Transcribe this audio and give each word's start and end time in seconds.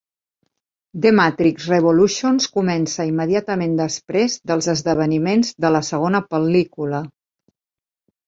"The 1.01 1.09
Matrix 1.17 1.65
Revolutions" 1.71 2.47
comença 2.55 3.03
immediatament 3.09 3.75
després 3.81 4.37
dels 4.51 4.69
esdeveniments 4.75 5.53
de 5.67 5.71
la 5.75 5.83
segona 5.93 6.23
pel·lícula. 6.35 7.03